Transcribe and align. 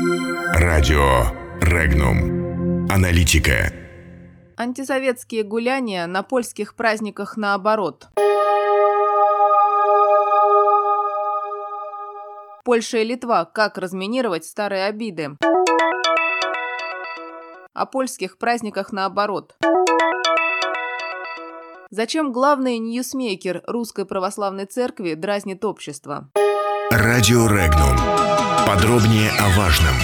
Радио 0.00 1.24
Регнум. 1.60 2.86
Аналитика. 2.88 3.72
Антисоветские 4.56 5.42
гуляния 5.42 6.06
на 6.06 6.22
польских 6.22 6.76
праздниках 6.76 7.36
наоборот. 7.36 8.06
Польша 12.64 12.98
и 12.98 13.04
Литва. 13.04 13.44
Как 13.44 13.76
разминировать 13.76 14.44
старые 14.44 14.84
обиды? 14.84 15.30
О 17.72 17.86
польских 17.86 18.38
праздниках 18.38 18.92
наоборот. 18.92 19.56
Зачем 21.90 22.30
главный 22.30 22.78
ньюсмейкер 22.78 23.64
Русской 23.66 24.04
Православной 24.06 24.66
Церкви 24.66 25.14
дразнит 25.14 25.64
общество? 25.64 26.30
Радио 26.92 27.48
Регнум. 27.48 28.37
Подробнее 28.68 29.30
о 29.30 29.48
важном. 29.56 29.94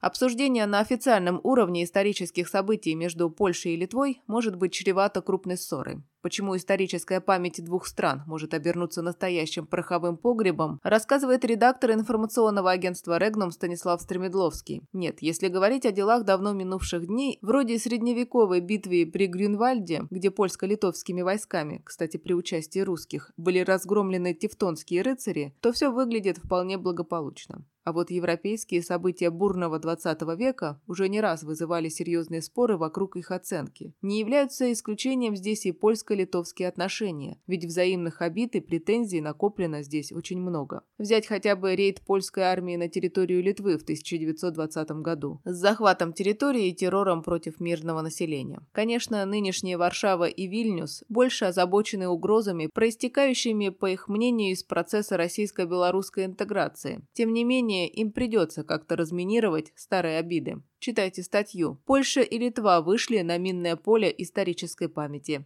Обсуждение 0.00 0.64
на 0.66 0.78
официальном 0.78 1.40
уровне 1.42 1.82
исторических 1.82 2.46
событий 2.46 2.94
между 2.94 3.28
Польшей 3.28 3.72
и 3.72 3.76
Литвой 3.76 4.22
может 4.28 4.54
быть 4.54 4.72
чревато 4.72 5.20
крупной 5.20 5.56
ссорой. 5.56 6.04
Почему 6.22 6.56
историческая 6.56 7.20
память 7.20 7.64
двух 7.64 7.84
стран 7.84 8.22
может 8.26 8.54
обернуться 8.54 9.02
настоящим 9.02 9.66
пороховым 9.66 10.16
погребом, 10.16 10.78
рассказывает 10.84 11.44
редактор 11.44 11.90
информационного 11.90 12.70
агентства 12.70 13.18
«Регнум» 13.18 13.50
Станислав 13.50 14.00
Стремедловский. 14.00 14.82
Нет, 14.92 15.16
если 15.20 15.48
говорить 15.48 15.84
о 15.84 15.90
делах 15.90 16.24
давно 16.24 16.52
минувших 16.52 17.08
дней, 17.08 17.40
вроде 17.42 17.76
средневековой 17.76 18.60
битвы 18.60 19.10
при 19.12 19.26
Грюнвальде, 19.26 20.06
где 20.10 20.30
польско-литовскими 20.30 21.22
войсками, 21.22 21.82
кстати, 21.84 22.18
при 22.18 22.34
участии 22.34 22.78
русских, 22.78 23.32
были 23.36 23.58
разгромлены 23.58 24.32
тевтонские 24.32 25.02
рыцари, 25.02 25.56
то 25.60 25.72
все 25.72 25.90
выглядит 25.90 26.38
вполне 26.38 26.78
благополучно. 26.78 27.64
А 27.84 27.92
вот 27.92 28.10
европейские 28.10 28.80
события 28.82 29.30
бурного 29.30 29.78
20 29.80 30.22
века 30.38 30.80
уже 30.86 31.08
не 31.08 31.20
раз 31.20 31.42
вызывали 31.42 31.88
серьезные 31.88 32.40
споры 32.40 32.76
вокруг 32.76 33.16
их 33.16 33.32
оценки. 33.32 33.92
Не 34.02 34.20
являются 34.20 34.72
исключением 34.72 35.34
здесь 35.34 35.66
и 35.66 35.72
польско 35.72 36.11
польско-литовские 36.12 36.68
отношения, 36.68 37.38
ведь 37.46 37.64
взаимных 37.64 38.22
обид 38.22 38.54
и 38.54 38.60
претензий 38.60 39.20
накоплено 39.20 39.82
здесь 39.82 40.12
очень 40.12 40.40
много. 40.40 40.82
Взять 40.98 41.26
хотя 41.26 41.56
бы 41.56 41.74
рейд 41.74 42.00
польской 42.02 42.44
армии 42.44 42.76
на 42.76 42.88
территорию 42.88 43.42
Литвы 43.42 43.78
в 43.78 43.82
1920 43.82 44.90
году 45.02 45.40
с 45.44 45.56
захватом 45.56 46.12
территории 46.12 46.68
и 46.68 46.74
террором 46.74 47.22
против 47.22 47.60
мирного 47.60 48.02
населения. 48.02 48.60
Конечно, 48.72 49.24
нынешние 49.24 49.76
Варшава 49.76 50.24
и 50.24 50.46
Вильнюс 50.46 51.04
больше 51.08 51.46
озабочены 51.46 52.08
угрозами, 52.08 52.68
проистекающими, 52.72 53.70
по 53.70 53.86
их 53.86 54.08
мнению, 54.08 54.52
из 54.52 54.62
процесса 54.62 55.16
российско-белорусской 55.16 56.26
интеграции. 56.26 57.06
Тем 57.12 57.32
не 57.32 57.44
менее, 57.44 57.88
им 57.88 58.12
придется 58.12 58.64
как-то 58.64 58.96
разминировать 58.96 59.72
старые 59.76 60.18
обиды. 60.18 60.62
Читайте 60.84 61.22
статью 61.22 61.80
«Польша 61.86 62.22
и 62.22 62.38
Литва 62.38 62.80
вышли 62.80 63.20
на 63.20 63.38
минное 63.38 63.76
поле 63.76 64.12
исторической 64.18 64.88
памяти». 64.88 65.44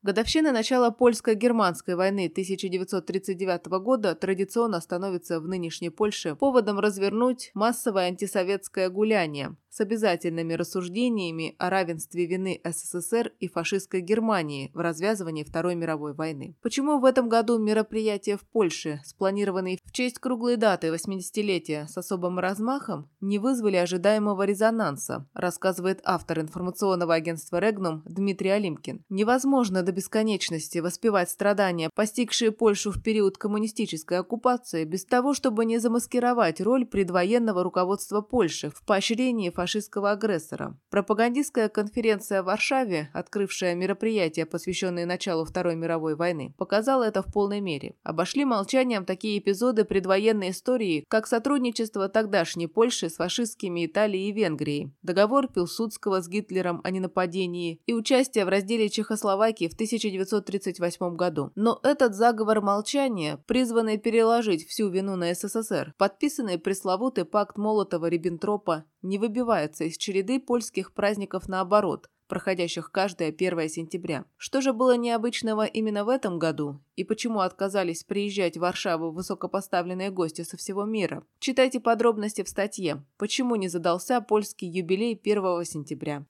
Годовщина 0.00 0.52
начала 0.52 0.90
польско-германской 0.90 1.96
войны 1.96 2.28
1939 2.32 3.66
года 3.82 4.14
традиционно 4.14 4.80
становится 4.80 5.38
в 5.38 5.46
нынешней 5.46 5.90
Польше 5.90 6.34
поводом 6.34 6.78
развернуть 6.78 7.50
массовое 7.52 8.06
антисоветское 8.06 8.88
гуляние, 8.88 9.54
с 9.70 9.80
обязательными 9.80 10.54
рассуждениями 10.54 11.54
о 11.58 11.70
равенстве 11.70 12.26
вины 12.26 12.60
СССР 12.64 13.32
и 13.38 13.48
фашистской 13.48 14.00
Германии 14.00 14.70
в 14.74 14.78
развязывании 14.78 15.44
Второй 15.44 15.74
мировой 15.74 16.14
войны. 16.14 16.56
Почему 16.62 16.98
в 16.98 17.04
этом 17.04 17.28
году 17.28 17.58
мероприятия 17.58 18.36
в 18.36 18.42
Польше, 18.42 19.00
спланированные 19.04 19.78
в 19.84 19.92
честь 19.92 20.18
круглой 20.18 20.56
даты 20.56 20.88
80-летия 20.88 21.86
с 21.86 21.96
особым 21.96 22.38
размахом, 22.38 23.08
не 23.20 23.38
вызвали 23.38 23.76
ожидаемого 23.76 24.42
резонанса, 24.42 25.26
рассказывает 25.34 26.00
автор 26.04 26.40
информационного 26.40 27.14
агентства 27.14 27.58
«Регнум» 27.58 28.02
Дмитрий 28.06 28.50
Олимкин. 28.50 29.04
Невозможно 29.08 29.82
до 29.82 29.92
бесконечности 29.92 30.78
воспевать 30.78 31.30
страдания, 31.30 31.90
постигшие 31.94 32.52
Польшу 32.52 32.90
в 32.90 33.02
период 33.02 33.38
коммунистической 33.38 34.18
оккупации, 34.18 34.84
без 34.84 35.04
того, 35.04 35.34
чтобы 35.34 35.64
не 35.64 35.78
замаскировать 35.78 36.60
роль 36.60 36.86
предвоенного 36.86 37.62
руководства 37.62 38.20
Польши 38.20 38.70
в 38.70 38.84
поощрении 38.84 39.50
фашистского 39.58 40.12
агрессора. 40.12 40.78
Пропагандистская 40.88 41.68
конференция 41.68 42.44
в 42.44 42.44
Варшаве, 42.44 43.10
открывшая 43.12 43.74
мероприятие, 43.74 44.46
посвященное 44.46 45.04
началу 45.04 45.44
Второй 45.44 45.74
мировой 45.74 46.14
войны, 46.14 46.54
показала 46.56 47.02
это 47.02 47.22
в 47.22 47.32
полной 47.32 47.60
мере. 47.60 47.96
Обошли 48.04 48.44
молчанием 48.44 49.04
такие 49.04 49.36
эпизоды 49.40 49.84
предвоенной 49.84 50.50
истории, 50.50 51.04
как 51.08 51.26
сотрудничество 51.26 52.08
тогдашней 52.08 52.68
Польши 52.68 53.10
с 53.10 53.16
фашистскими 53.16 53.86
Италией 53.86 54.28
и 54.28 54.32
Венгрией, 54.32 54.92
договор 55.02 55.48
Пилсудского 55.48 56.22
с 56.22 56.28
Гитлером 56.28 56.80
о 56.84 56.92
ненападении 56.92 57.80
и 57.84 57.94
участие 57.94 58.44
в 58.44 58.48
разделе 58.50 58.88
Чехословакии 58.88 59.66
в 59.66 59.74
1938 59.74 61.16
году. 61.16 61.50
Но 61.56 61.80
этот 61.82 62.14
заговор 62.14 62.60
молчания, 62.60 63.42
призванный 63.48 63.98
переложить 63.98 64.68
всю 64.68 64.88
вину 64.88 65.16
на 65.16 65.34
СССР, 65.34 65.94
подписанный 65.98 66.58
пресловутый 66.58 67.24
пакт 67.24 67.58
Молотова-Риббентропа, 67.58 68.84
не 69.02 69.18
выбивается 69.18 69.84
из 69.84 69.96
череды 69.96 70.40
польских 70.40 70.92
праздников 70.92 71.48
наоборот, 71.48 72.08
проходящих 72.28 72.92
каждое 72.92 73.28
1 73.28 73.68
сентября. 73.68 74.24
Что 74.36 74.60
же 74.60 74.72
было 74.72 74.96
необычного 74.96 75.64
именно 75.64 76.04
в 76.04 76.08
этом 76.08 76.38
году 76.38 76.80
и 76.94 77.04
почему 77.04 77.40
отказались 77.40 78.04
приезжать 78.04 78.56
в 78.56 78.60
Варшаву 78.60 79.10
высокопоставленные 79.10 80.10
гости 80.10 80.42
со 80.42 80.56
всего 80.56 80.84
мира? 80.84 81.24
Читайте 81.40 81.80
подробности 81.80 82.42
в 82.42 82.48
статье 82.48 83.04
«Почему 83.16 83.56
не 83.56 83.68
задался 83.68 84.20
польский 84.20 84.68
юбилей 84.68 85.14
1 85.20 85.64
сентября». 85.64 86.26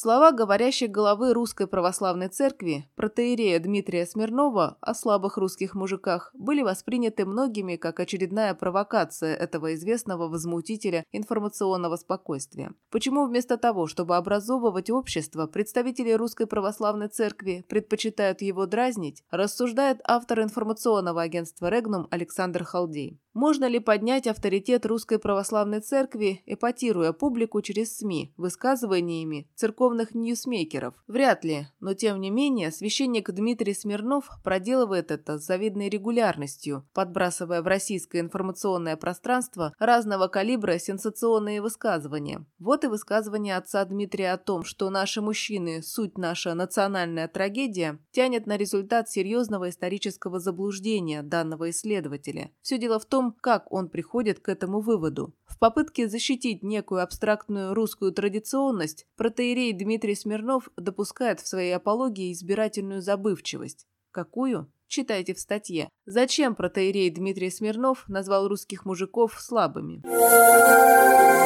Слова 0.00 0.30
говорящей 0.30 0.86
головы 0.86 1.34
Русской 1.34 1.66
Православной 1.66 2.28
Церкви, 2.28 2.88
протеерея 2.94 3.58
Дмитрия 3.58 4.06
Смирнова 4.06 4.78
о 4.80 4.94
слабых 4.94 5.38
русских 5.38 5.74
мужиках, 5.74 6.30
были 6.34 6.62
восприняты 6.62 7.26
многими 7.26 7.74
как 7.74 7.98
очередная 7.98 8.54
провокация 8.54 9.34
этого 9.34 9.74
известного 9.74 10.28
возмутителя 10.28 11.04
информационного 11.10 11.96
спокойствия. 11.96 12.74
Почему 12.92 13.26
вместо 13.26 13.56
того, 13.56 13.88
чтобы 13.88 14.16
образовывать 14.16 14.88
общество, 14.88 15.48
представители 15.48 16.12
Русской 16.12 16.46
Православной 16.46 17.08
Церкви 17.08 17.64
предпочитают 17.68 18.40
его 18.40 18.66
дразнить, 18.66 19.24
рассуждает 19.32 19.98
автор 20.04 20.42
информационного 20.42 21.22
агентства 21.22 21.70
«Регнум» 21.70 22.06
Александр 22.12 22.62
Халдей. 22.62 23.18
Можно 23.34 23.66
ли 23.66 23.78
поднять 23.78 24.26
авторитет 24.26 24.84
Русской 24.84 25.20
Православной 25.20 25.80
Церкви, 25.80 26.42
эпатируя 26.46 27.12
публику 27.12 27.62
через 27.62 27.96
СМИ, 27.98 28.32
высказываниями 28.36 29.48
церковных 29.88 30.14
ньюсмейкеров? 30.14 30.94
Вряд 31.06 31.44
ли, 31.44 31.68
но 31.80 31.94
тем 31.94 32.20
не 32.20 32.30
менее 32.30 32.70
священник 32.70 33.30
Дмитрий 33.30 33.74
Смирнов 33.74 34.28
проделывает 34.44 35.10
это 35.10 35.38
с 35.38 35.46
завидной 35.46 35.88
регулярностью, 35.88 36.86
подбрасывая 36.92 37.62
в 37.62 37.66
российское 37.66 38.20
информационное 38.20 38.96
пространство 38.96 39.72
разного 39.78 40.28
калибра 40.28 40.78
сенсационные 40.78 41.62
высказывания. 41.62 42.44
Вот 42.58 42.84
и 42.84 42.88
высказывание 42.88 43.56
отца 43.56 43.84
Дмитрия 43.84 44.32
о 44.32 44.38
том, 44.38 44.62
что 44.64 44.90
наши 44.90 45.22
мужчины– 45.22 45.82
суть 45.82 46.18
наша 46.18 46.54
национальная 46.54 47.28
трагедия, 47.28 47.98
тянет 48.10 48.46
на 48.46 48.58
результат 48.58 49.08
серьезного 49.08 49.70
исторического 49.70 50.38
заблуждения 50.38 51.22
данного 51.22 51.70
исследователя. 51.70 52.50
Все 52.60 52.78
дело 52.78 52.98
в 52.98 53.06
том, 53.06 53.34
как 53.40 53.72
он 53.72 53.88
приходит 53.88 54.40
к 54.40 54.48
этому 54.50 54.80
выводу. 54.80 55.34
В 55.46 55.58
попытке 55.58 56.08
защитить 56.08 56.62
некую 56.62 57.02
абстрактную 57.02 57.74
русскую 57.74 58.12
традиционность, 58.12 59.06
протеерей 59.16 59.72
Дмитрий 59.78 60.14
Смирнов 60.14 60.68
допускает 60.76 61.40
в 61.40 61.48
своей 61.48 61.74
апологии 61.74 62.32
избирательную 62.32 63.00
забывчивость. 63.00 63.86
Какую? 64.10 64.70
Читайте 64.88 65.34
в 65.34 65.38
статье. 65.38 65.88
Зачем 66.06 66.54
протеерей 66.54 67.10
Дмитрий 67.10 67.50
Смирнов 67.50 68.04
назвал 68.08 68.48
русских 68.48 68.84
мужиков 68.84 69.38
слабыми? 69.38 70.02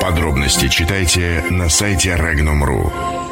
Подробности 0.00 0.68
читайте 0.68 1.44
на 1.50 1.68
сайте 1.68 2.10
Regnum.ru. 2.10 3.31